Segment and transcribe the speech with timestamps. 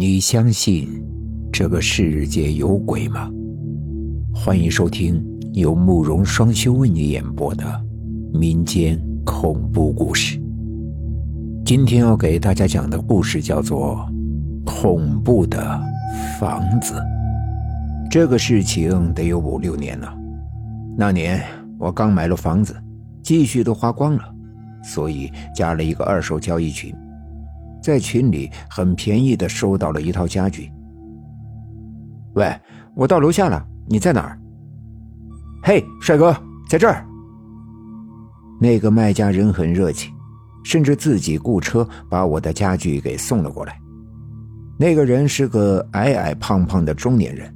[0.00, 0.88] 你相信
[1.52, 3.28] 这个世界有鬼吗？
[4.32, 5.20] 欢迎收听
[5.54, 7.64] 由慕容双修为你演播的
[8.32, 10.40] 民间恐怖故事。
[11.64, 14.08] 今天要给大家讲的故事叫做
[14.64, 15.60] 《恐怖的
[16.38, 16.94] 房子》。
[18.08, 20.16] 这个事情得有五六年了。
[20.96, 21.42] 那年
[21.76, 22.72] 我刚买了房子，
[23.20, 24.22] 积蓄都花光了，
[24.80, 26.94] 所以加了一个二手交易群。
[27.88, 30.70] 在群里很便宜的收到了一套家具。
[32.34, 32.54] 喂，
[32.94, 34.38] 我到楼下了，你在哪儿？
[35.62, 36.36] 嘿，帅哥，
[36.68, 37.02] 在这儿。
[38.60, 40.12] 那个卖家人很热情，
[40.62, 43.74] 甚至自己雇车把我的家具给送了过来。
[44.78, 47.50] 那个人是个矮矮胖胖的中年人，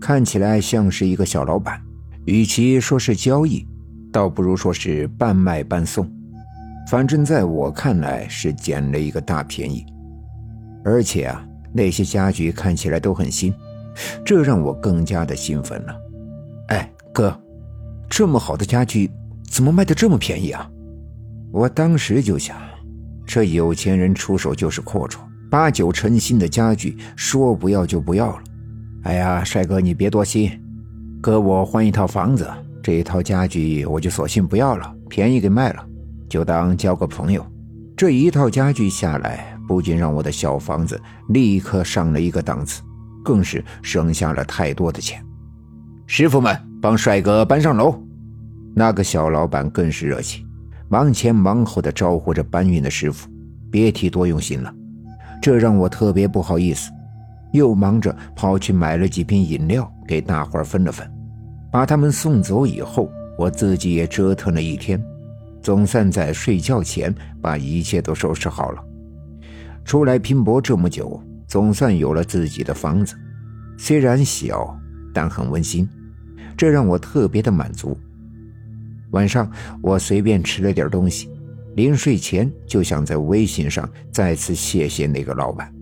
[0.00, 1.80] 看起来像是一个小老板。
[2.24, 3.64] 与其说是交易，
[4.10, 6.17] 倒不如说是半卖半送。
[6.88, 9.84] 反正在我看来是捡了一个大便宜，
[10.82, 13.52] 而且啊，那些家具看起来都很新，
[14.24, 15.94] 这让我更加的兴奋了。
[16.68, 17.38] 哎，哥，
[18.08, 19.10] 这么好的家具
[19.50, 20.66] 怎么卖的这么便宜啊？
[21.52, 22.56] 我当时就想，
[23.26, 25.18] 这有钱人出手就是阔绰，
[25.50, 28.42] 八九成新的家具说不要就不要了。
[29.02, 30.50] 哎呀，帅哥你别多心，
[31.20, 32.48] 哥我换一套房子，
[32.82, 35.84] 这一套家具我就索性不要了，便宜给卖了。
[36.28, 37.44] 就当交个朋友，
[37.96, 42.82] 这一套家具下来，不仅让我的小房子立刻上了一个档次，
[43.24, 45.24] 更是省下了太多的钱。
[46.06, 47.94] 师傅们，帮帅哥搬上楼。
[48.74, 50.46] 那个小老板更是热情，
[50.88, 53.28] 忙前忙后的招呼着搬运的师傅，
[53.70, 54.72] 别提多用心了。
[55.42, 56.90] 这让我特别不好意思，
[57.52, 61.10] 又忙着跑去买了几瓶饮料给大伙分了分。
[61.70, 65.02] 把他们送走以后，我自己也折腾了一天。
[65.62, 68.84] 总算在睡觉前把一切都收拾好了。
[69.84, 73.14] 出来拼搏这么久，总算有了自己的房子，
[73.78, 74.78] 虽然小，
[75.14, 75.88] 但很温馨，
[76.56, 77.98] 这让我特别的满足。
[79.12, 79.50] 晚上
[79.82, 81.30] 我随便吃了点东西，
[81.74, 85.72] 临睡前就想在微信上再次谢谢那个老板。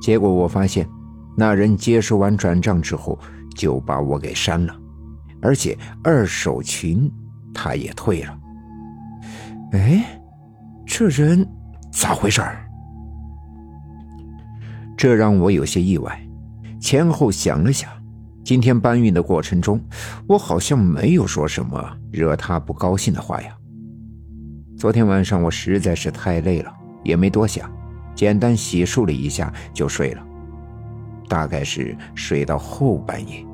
[0.00, 0.88] 结果我发现，
[1.36, 3.18] 那人接收完转账之后
[3.54, 4.74] 就把我给删了，
[5.42, 7.10] 而且二手群。
[7.54, 8.38] 他也退了。
[9.72, 10.20] 哎，
[10.84, 11.46] 这人
[11.92, 12.66] 咋回事儿？
[14.96, 16.20] 这让我有些意外。
[16.80, 17.90] 前后想了想，
[18.42, 19.80] 今天搬运的过程中，
[20.26, 23.56] 我好像没有说什么惹他不高兴的话呀。
[24.78, 26.72] 昨天晚上我实在是太累了，
[27.04, 27.70] 也没多想，
[28.14, 30.22] 简单洗漱了一下就睡了。
[31.28, 33.46] 大概是睡到后半夜，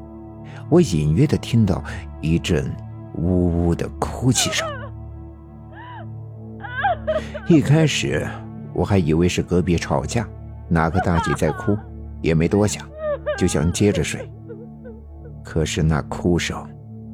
[0.71, 1.84] 我隐约的听到
[2.21, 2.75] 一阵。
[3.16, 4.69] 呜呜的哭泣声，
[7.49, 8.27] 一开始
[8.72, 10.28] 我还以为是隔壁吵架，
[10.69, 11.77] 哪个大姐在哭，
[12.21, 12.87] 也没多想，
[13.38, 14.31] 就想接着睡。
[15.43, 16.69] 可是那哭声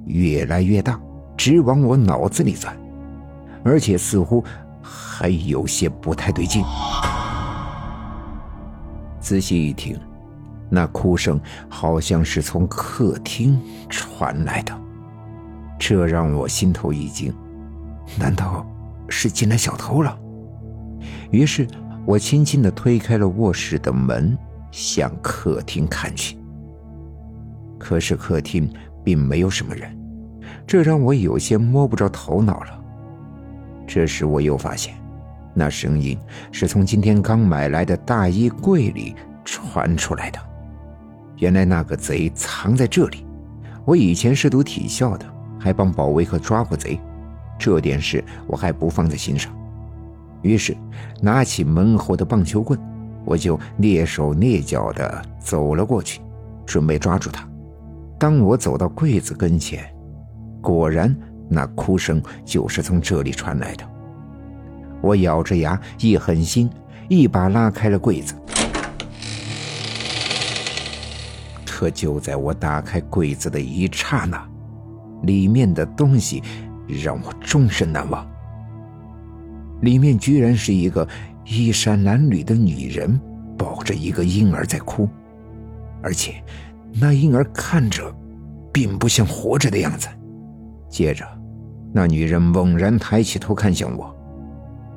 [0.07, 1.01] 越来越大，
[1.37, 2.77] 直往我脑子里钻，
[3.63, 4.43] 而且似乎
[4.83, 6.65] 还有些不太对劲。
[9.21, 9.97] 仔细一听，
[10.69, 14.77] 那哭声好像是从客厅传来的。
[15.85, 17.35] 这让我心头一惊，
[18.17, 18.65] 难道
[19.09, 20.17] 是进来小偷了？
[21.33, 21.67] 于是
[22.07, 24.39] 我轻轻的推开了卧室的门，
[24.71, 26.39] 向客厅看去。
[27.81, 28.73] 可是客厅
[29.03, 29.93] 并没有什么人，
[30.69, 32.81] 这让我有些摸不着头脑了。
[33.85, 34.95] 这时我又发现，
[35.53, 36.17] 那声音
[36.53, 40.39] 是从今天刚买来的大衣柜里传出来的。
[41.39, 43.27] 原来那个贼藏在这里，
[43.85, 45.32] 我以前是读体校的。
[45.63, 46.99] 还帮保卫科抓过贼，
[47.57, 49.53] 这点事我还不放在心上。
[50.43, 50.77] 于是，
[51.21, 52.77] 拿起门后的棒球棍，
[53.25, 56.21] 我就蹑手蹑脚地走了过去，
[56.67, 57.49] 准备抓住他。
[58.19, 59.89] 当我走到柜子跟前，
[60.61, 61.15] 果然
[61.49, 63.85] 那哭声就是从这里传来的。
[65.01, 66.69] 我咬着牙，一狠心，
[67.09, 68.35] 一把拉开了柜子。
[71.65, 74.45] 可就在我打开柜子的一刹那，
[75.23, 76.43] 里面的东西
[76.87, 78.27] 让我终身难忘。
[79.81, 81.07] 里面居然是一个
[81.45, 83.21] 衣衫褴褛的女人，
[83.59, 85.09] 抱着一个婴儿在哭，
[86.03, 86.35] 而且
[87.01, 88.15] 那婴儿看着
[88.73, 90.09] 并不像活着的样子。
[90.89, 91.27] 接着，
[91.93, 94.15] 那女人猛然抬起头看向我，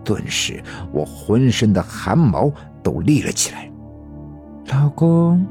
[0.03, 0.61] 顿时
[0.91, 2.51] 我浑身的汗毛
[2.83, 3.69] 都立了起来。
[4.67, 5.45] 老公，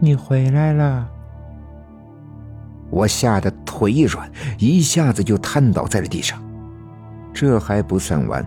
[0.00, 1.08] 你回来了。
[2.90, 6.42] 我吓得腿一软，一下子就瘫倒在了地上。
[7.34, 8.44] 这还不算完，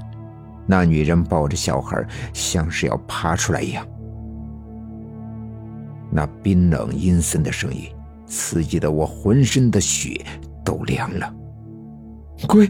[0.66, 2.04] 那女人抱着小孩，
[2.34, 3.86] 像是要爬出来一样。
[6.12, 7.84] 那冰冷阴森的声音，
[8.26, 10.20] 刺激的我浑身的血
[10.66, 11.32] 都凉了。
[12.48, 12.68] 鬼，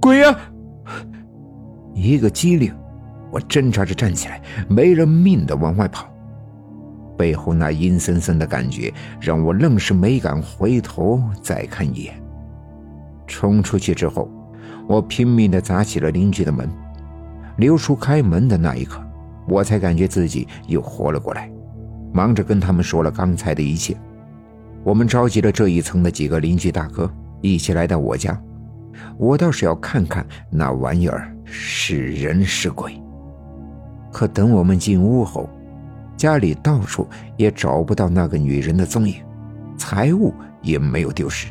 [0.00, 0.34] 鬼呀！
[1.92, 2.74] 一个机灵，
[3.30, 6.08] 我挣扎着站起来，没了命的往外跑。
[7.18, 12.14] 背后那阴森森的感觉，让我愣是没敢回头再看一眼。
[13.26, 14.30] 冲出去之后，
[14.86, 16.66] 我拼命的砸起了邻居的门。
[17.56, 19.02] 刘叔开门的那一刻，
[19.48, 21.50] 我才感觉自己又活了过来。
[22.12, 23.94] 忙着跟他们说了刚才的一切，
[24.82, 27.10] 我们召集了这一层的几个邻居大哥
[27.42, 28.40] 一起来到我家。
[29.18, 33.00] 我倒是要看看那玩意儿是人是鬼。
[34.10, 35.50] 可等我们进屋后，
[36.18, 39.22] 家里到处也找不到那个女人的踪影，
[39.78, 41.50] 财物也没有丢失。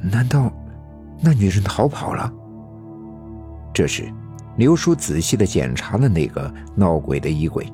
[0.00, 0.50] 难道
[1.20, 2.32] 那女人逃跑了？
[3.74, 4.08] 这时，
[4.56, 7.66] 刘叔仔细的检查了那个闹鬼的衣柜。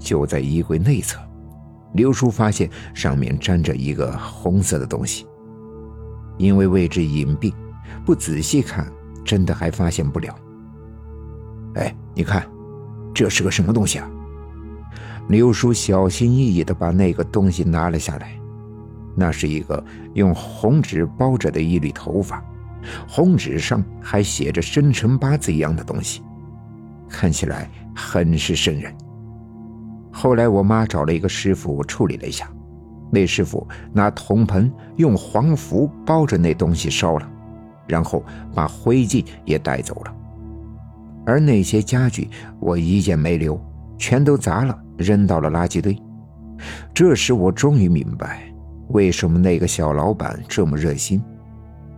[0.00, 1.20] 就在衣柜内侧，
[1.92, 5.24] 刘叔发现上面粘着一个红色的东西。
[6.36, 7.54] 因为位置隐蔽，
[8.04, 8.90] 不仔细看，
[9.24, 10.34] 真的还发现不了。
[11.76, 12.44] 哎，你看，
[13.14, 14.10] 这是个什么东西啊？
[15.28, 18.32] 刘叔小心翼翼地把那个东西拿了下来。
[19.16, 19.82] 那是一个
[20.14, 22.44] 用红纸包着的一缕头发，
[23.08, 26.20] 红纸上还写着生辰八字一样的东西，
[27.08, 28.92] 看起来很是瘆人。
[30.10, 32.50] 后来我妈找了一个师傅处理了一下，
[33.10, 37.30] 那师傅拿铜盆用黄符包着那东西烧了，
[37.86, 38.22] 然后
[38.52, 40.14] 把灰烬也带走了。
[41.24, 42.28] 而那些家具
[42.58, 43.58] 我一件没留，
[43.96, 45.96] 全都砸了扔到了垃圾堆。
[46.94, 48.52] 这时我终于明白，
[48.88, 51.22] 为什么那个小老板这么热心，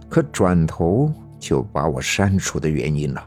[0.08, 3.22] 可转头就把我删除的原因了。